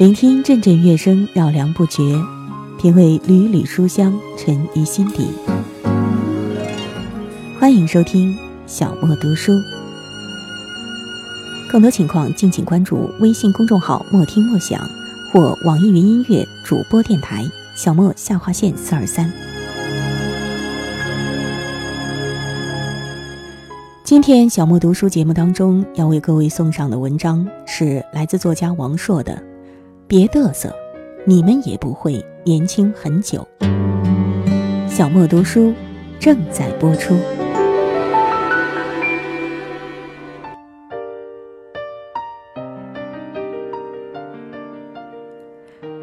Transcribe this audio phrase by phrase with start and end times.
[0.00, 2.18] 聆听阵阵乐声，绕梁不绝；
[2.78, 5.28] 品味缕缕书香，沉于心底。
[7.58, 8.34] 欢迎收听
[8.66, 9.52] 小莫读书，
[11.70, 14.80] 更多情况敬请关注微信公众号“莫听莫想”
[15.30, 17.44] 或网易云音乐主播电台
[17.76, 19.30] “小莫下划线四二三”。
[24.02, 29.49] 今天小莫读书节目当中要为各位送上的文章是来自作家王朔的。
[30.10, 30.74] 别嘚瑟，
[31.24, 33.46] 你们也不会年轻很久。
[34.88, 35.72] 小莫读书
[36.18, 37.14] 正在播出。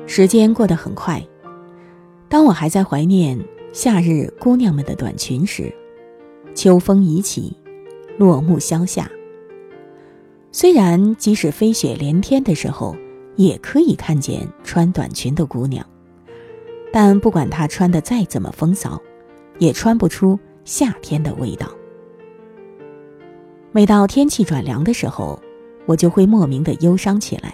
[0.05, 1.21] 时间过得很快，
[2.29, 3.37] 当我还在怀念
[3.73, 5.69] 夏日姑娘们的短裙时，
[6.55, 7.53] 秋风已起，
[8.17, 9.11] 落木萧下。
[10.53, 12.95] 虽然即使飞雪连天的时候。
[13.37, 15.85] 也可以看见穿短裙的姑娘，
[16.91, 19.01] 但不管她穿的再怎么风骚，
[19.59, 21.67] 也穿不出夏天的味道。
[23.71, 25.39] 每到天气转凉的时候，
[25.85, 27.53] 我就会莫名的忧伤起来，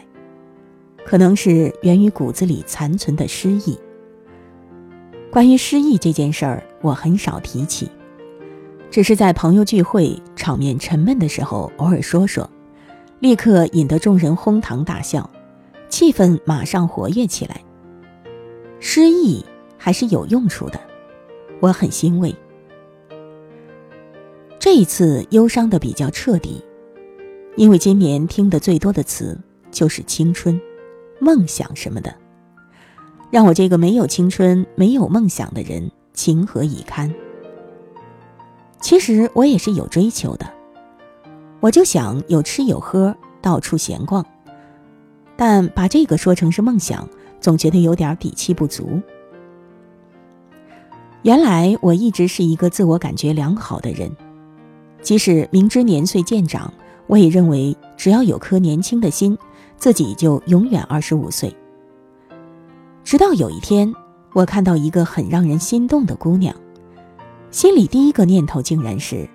[1.06, 3.78] 可能是源于骨子里残存的失意。
[5.30, 7.90] 关于失意这件事儿，我很少提起，
[8.90, 12.50] 只是在朋友聚会场面沉闷的时候偶尔说说，
[13.20, 15.30] 立刻引得众人哄堂大笑。
[15.94, 17.64] 气氛马上活跃起来。
[18.80, 19.46] 失意
[19.78, 20.80] 还是有用处的，
[21.60, 22.36] 我很欣慰。
[24.58, 26.66] 这一次忧伤的比较彻底，
[27.58, 30.60] 因为今年听的最多的词就是青春、
[31.20, 32.12] 梦想什么的，
[33.30, 37.14] 让我这个没有青春、没有梦想的人情何以堪？
[38.82, 40.48] 其实我也是有追求的，
[41.60, 44.26] 我就想有吃有喝，到处闲逛。
[45.36, 47.08] 但把这个说成是梦想，
[47.40, 49.02] 总觉得有点底气不足。
[51.24, 54.12] 原来我一直是一个自我感觉良好的人，
[55.02, 56.72] 即使明知年岁渐长，
[57.08, 59.38] 我也认为只要有颗年轻的心，
[59.78, 61.56] 自己就永远二十五岁。
[63.04, 63.94] 直到有一天，
[64.34, 66.56] 我看到一个很让人心动的姑娘，
[67.52, 69.28] 心里第一个念头竟然是：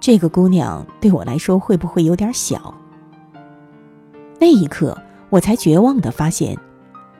[0.00, 2.74] 这个姑娘对我来说会不会有点小？
[4.38, 4.96] 那一刻，
[5.30, 6.56] 我才绝望的发现，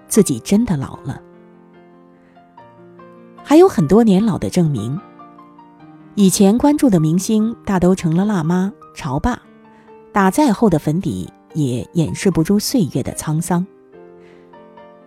[0.07, 1.21] 自己真的老了。
[3.43, 4.99] 还有很多年老的证明。
[6.15, 9.41] 以前关注的明星大都成了辣妈、潮爸，
[10.13, 13.67] 打再厚的粉底也掩饰不住岁月的沧桑。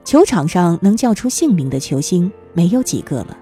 [0.04, 3.38] 球场上能叫出姓名的球星没有几个了，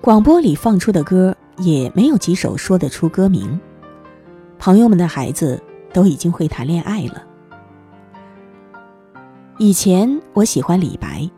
[0.00, 3.58] 广播里放出的歌也没有几首说得出歌名。
[4.58, 5.60] 朋友们的孩子
[5.92, 7.24] 都已经会谈恋爱了。
[9.60, 11.28] 以前我喜欢李白，“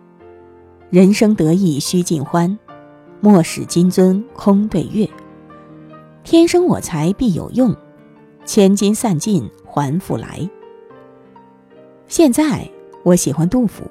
[0.90, 2.58] 人生得意须尽欢，
[3.18, 5.08] 莫使金樽空对月。
[6.22, 7.74] 天生我材必有用，
[8.44, 10.46] 千金散尽还复来。”
[12.08, 12.68] 现在
[13.04, 13.84] 我喜欢杜甫，“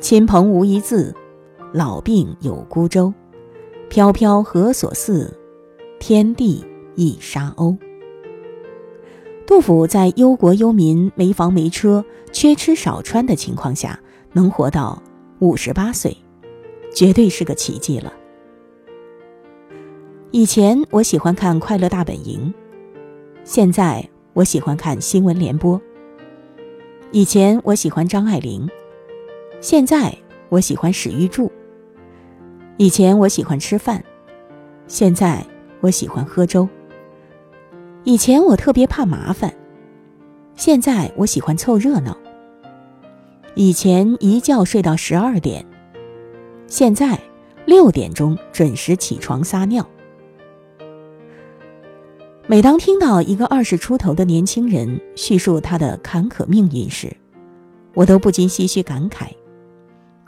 [0.00, 1.14] 亲朋无一字，
[1.70, 3.12] 老病有孤舟。
[3.90, 5.36] 飘飘何所似，
[6.00, 6.64] 天地
[6.94, 7.76] 一沙鸥。”
[9.52, 12.02] 杜甫在忧国忧民、没房没车、
[12.32, 14.00] 缺吃少穿的情况下，
[14.32, 15.02] 能活到
[15.40, 16.16] 五十八岁，
[16.94, 18.10] 绝对是个奇迹了。
[20.30, 22.50] 以前我喜欢看《快乐大本营》，
[23.44, 24.02] 现在
[24.32, 25.78] 我喜欢看《新闻联播》。
[27.10, 28.66] 以前我喜欢张爱玲，
[29.60, 30.16] 现在
[30.48, 31.52] 我喜欢史玉柱。
[32.78, 34.02] 以前我喜欢吃饭，
[34.86, 35.44] 现在
[35.82, 36.66] 我喜欢喝粥。
[38.04, 39.54] 以前我特别怕麻烦，
[40.56, 42.16] 现在我喜欢凑热闹。
[43.54, 45.64] 以前一觉睡到十二点，
[46.66, 47.16] 现在
[47.64, 49.86] 六点钟准时起床撒尿。
[52.48, 57.16] 每当听到一个二十出头的年轻人叙述他的坎坷命运时，
[57.94, 59.28] 我都不禁唏嘘感慨：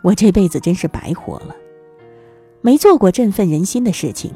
[0.05, 1.57] 我这辈子真是白活了，
[2.61, 4.33] 没做过振奋人心的事情，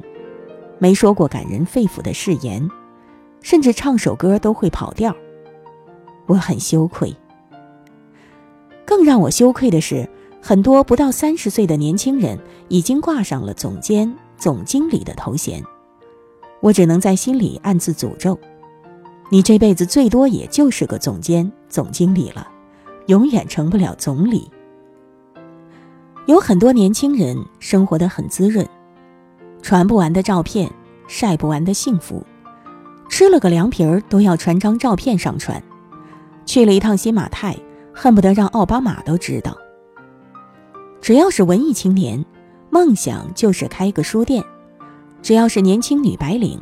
[0.80, 2.68] 没说过感人肺腑的誓言。
[3.48, 5.16] 甚至唱首歌都会跑调，
[6.26, 7.16] 我很羞愧。
[8.84, 10.06] 更让我羞愧的是，
[10.42, 15.64] 很多不到三十岁的年轻人已经挂上了总监、总经理的头衔，
[16.60, 18.38] 我只能在心里暗自诅咒：
[19.30, 22.46] 你这辈子最多也就是个总监、总经理了，
[23.06, 24.50] 永远成不了总理。
[26.26, 28.68] 有很多年轻人生活的很滋润，
[29.62, 30.70] 传不完的照片，
[31.06, 32.22] 晒不完的幸福。
[33.08, 35.62] 吃了个凉皮儿都要传张照片上传，
[36.46, 37.56] 去了一趟新马泰，
[37.94, 39.56] 恨不得让奥巴马都知道。
[41.00, 42.24] 只要是文艺青年，
[42.70, 44.42] 梦想就是开个书店；
[45.22, 46.60] 只要是年轻女白领，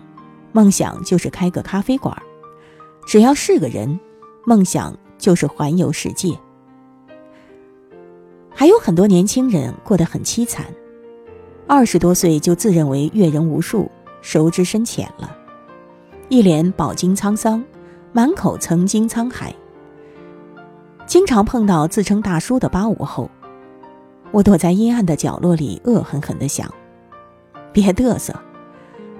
[0.53, 2.17] 梦想就是开个咖啡馆；
[3.07, 3.99] 只要是个人，
[4.47, 6.33] 梦想就是环游世界。
[8.55, 10.65] 还有很多年轻人过得很凄惨，
[11.67, 13.91] 二十多岁就自认为阅人无数、
[14.23, 15.36] 熟知深浅了，
[16.29, 17.63] 一脸饱经沧桑，
[18.13, 19.55] 满口曾经沧海。
[21.07, 23.31] 经常碰到自称大叔的八五后。
[24.33, 26.69] 我躲在阴暗的角落里，恶狠狠地想
[27.73, 28.35] ：“别嘚瑟，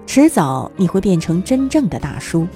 [0.05, 2.47] 迟早你会变成真正的大叔。”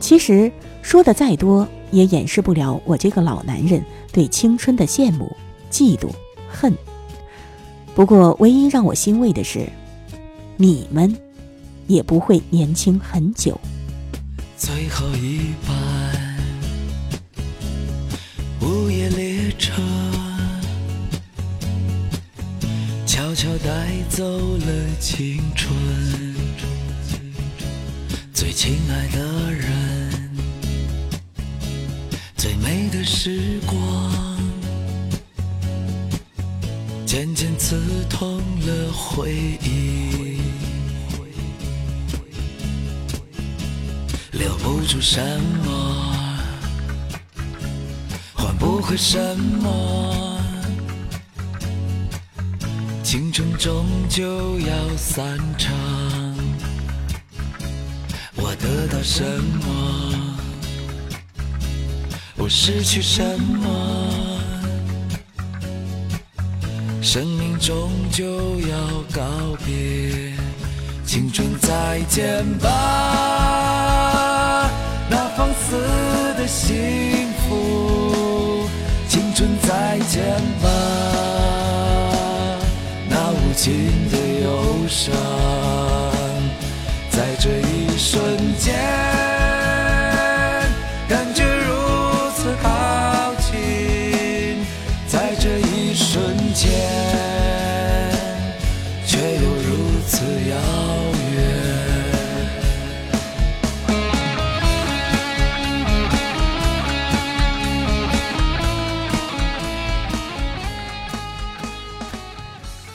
[0.00, 0.50] 其实
[0.82, 5.30] 说的再多，也掩饰不了我这个老男人对青春的羡慕、
[5.70, 6.08] 嫉妒、
[6.50, 6.74] 恨。
[7.94, 9.64] 不过，唯一让我欣慰的是，
[10.56, 11.16] 你们
[11.86, 13.60] 也不会年轻很久。
[14.56, 16.36] 最后一班
[18.60, 19.82] 午夜列车。
[23.04, 24.24] 悄悄带走
[24.58, 24.66] 了
[24.98, 25.70] 青春，
[28.32, 30.30] 最亲爱的人，
[32.36, 33.78] 最美的时光，
[37.04, 37.76] 渐渐刺
[38.08, 40.31] 痛了回忆，
[44.42, 45.20] 留不住什
[45.64, 46.16] 么，
[48.34, 50.40] 换不回什么。
[53.04, 55.72] 青春终究要散场，
[58.34, 59.68] 我得到什么？
[62.36, 64.40] 我失去什么？
[67.00, 68.76] 生命终究要
[69.14, 69.22] 告
[69.64, 70.34] 别，
[71.06, 73.61] 青春再见吧，
[75.72, 78.68] 那放肆的幸福。
[79.08, 80.22] 青春再见
[80.62, 80.68] 吧。
[83.08, 85.14] 那无尽的忧伤，
[87.10, 88.74] 在这一瞬间，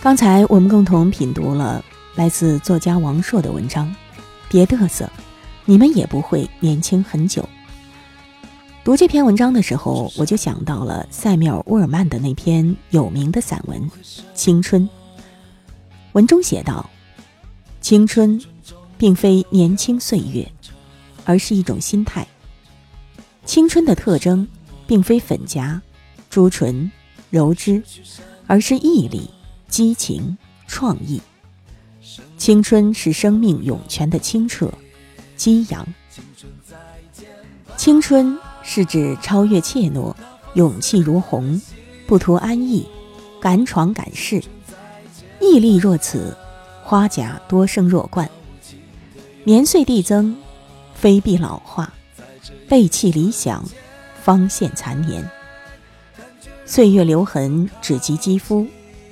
[0.07, 1.83] 刚才我们共同品读了
[2.15, 3.93] 来自作家王朔的文章，
[4.47, 5.11] 别嘚瑟，
[5.65, 7.45] 你们也不会年轻很久。
[8.85, 13.81] 读这篇文章的时候，我就想到了塞缪尔·沃尔曼的那篇有名的散文
[14.33, 14.83] 《青春》。
[16.13, 16.89] 文中写道
[17.81, 18.41] ：“青春，
[18.97, 20.49] 并非年轻岁月，
[21.25, 22.25] 而是一种心态。
[23.43, 24.47] 青春的特征，
[24.87, 25.81] 并非粉颊、
[26.29, 26.89] 朱唇、
[27.29, 27.83] 柔脂，
[28.47, 29.29] 而是毅力。”
[29.67, 30.37] 激情、
[30.67, 31.21] 创意，
[32.37, 34.71] 青春是生命涌泉的清澈、
[35.35, 35.85] 激扬。
[37.75, 40.15] 青春是指超越怯懦，
[40.55, 41.61] 勇气如虹，
[42.07, 42.87] 不图安逸，
[43.41, 44.41] 敢闯敢试。
[45.39, 46.35] 毅力若此，
[46.83, 48.29] 花甲多生若冠。
[49.43, 50.35] 年岁递增，
[50.95, 51.93] 非必老化，
[52.67, 53.63] 背弃理想，
[54.23, 55.29] 方现残年。
[56.65, 58.67] 岁月留痕，只及肌肤。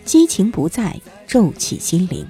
[0.05, 2.23] 激情不在，骤起心灵；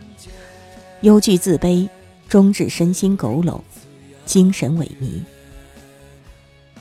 [1.02, 1.88] 忧惧自卑，
[2.30, 3.60] 终致身心佝偻，
[4.26, 5.22] 精神萎靡。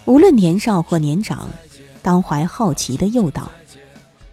[0.04, 1.50] 无论年少或年长，
[2.00, 3.50] 当怀好奇的诱导，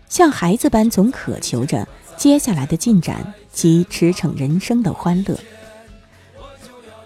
[0.08, 5.38] 像孩子般总渴求着接下来的进展及驰骋人生的欢乐。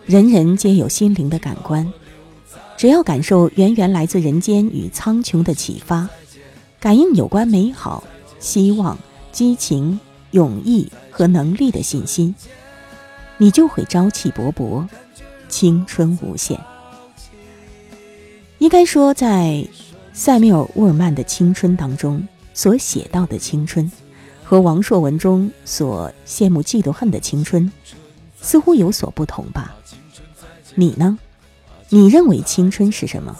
[0.05, 1.91] 人人皆有心灵的感官，
[2.75, 6.09] 只要感受源源来自人间与苍穹的启发，
[6.79, 8.03] 感应有关美好、
[8.39, 8.97] 希望。
[9.35, 9.99] 激情、
[10.31, 12.33] 勇毅和能力的信心，
[13.37, 14.87] 你就会朝气勃勃，
[15.49, 16.57] 青春无限。
[18.59, 19.67] 应该说，在
[20.13, 23.91] 塞缪尔·沃尔曼的青春当中所写到的青春，
[24.41, 27.69] 和王朔文中所羡慕、嫉妒、恨的青春，
[28.39, 29.75] 似乎有所不同吧？
[30.75, 31.19] 你呢？
[31.89, 33.35] 你认为青春是什么？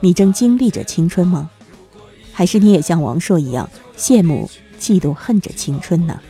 [0.00, 1.50] 你正经历着青春吗？
[2.34, 4.50] 还是你也像王朔一样羡慕？
[4.78, 6.20] 嫉妒恨着青春呢。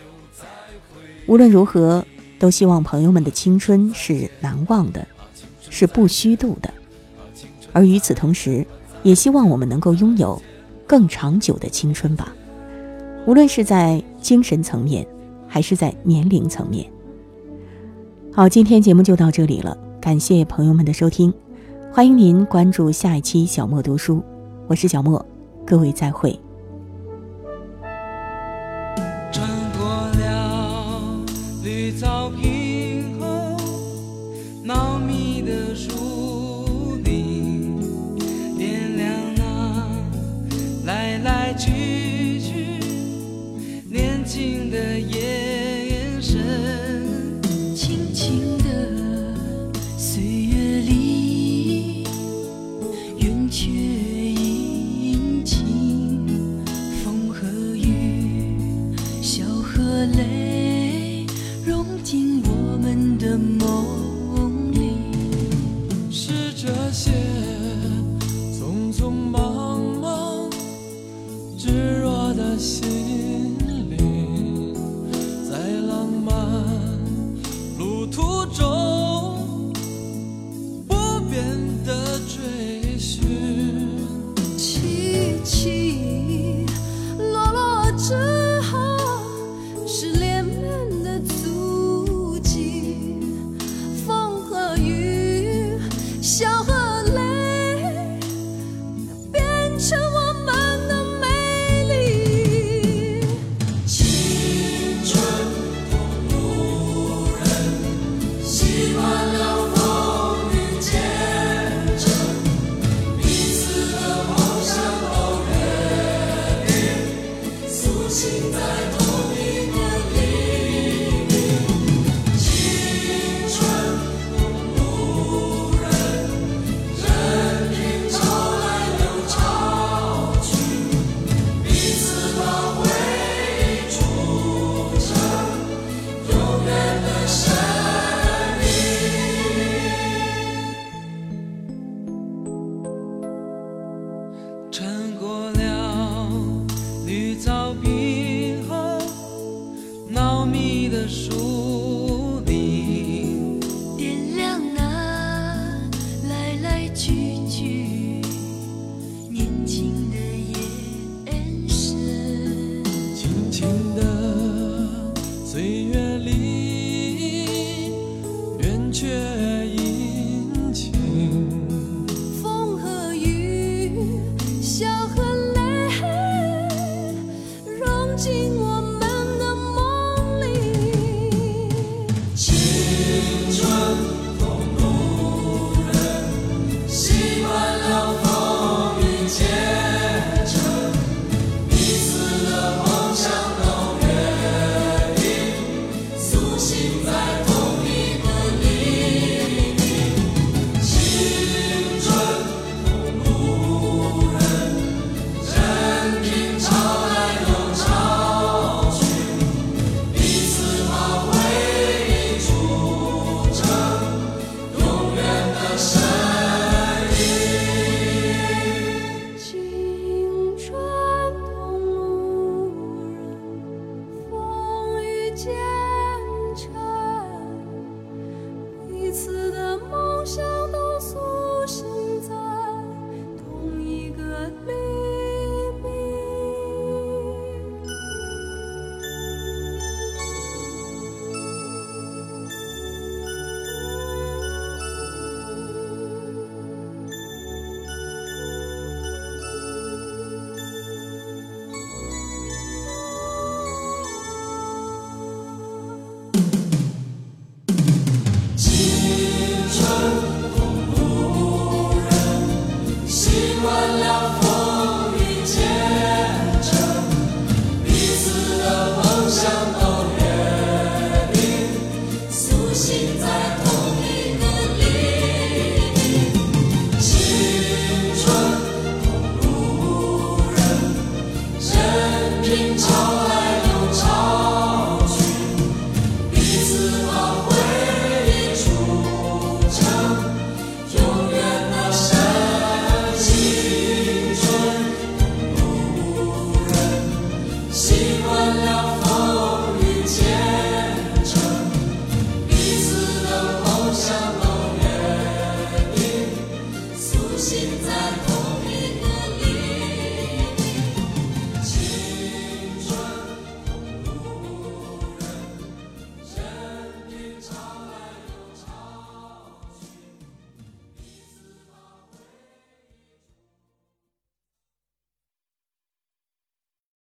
[1.27, 2.05] 无论如何，
[2.39, 5.07] 都希望朋友们的青春是难忘的，
[5.71, 6.73] 是不虚度的。
[7.73, 8.67] 而与此同时，
[9.03, 10.41] 也希望我们能够拥有
[10.87, 12.33] 更长久的青春吧。
[13.27, 15.07] 无论是在精神层面，
[15.49, 16.89] 还是在年龄层面。
[18.33, 21.33] 好，今天节目就到这里了，感谢朋友们的收听，
[21.93, 24.23] 欢迎您关注下一期小莫读书。
[24.69, 25.25] 我是小莫，
[25.67, 26.46] 各位再会。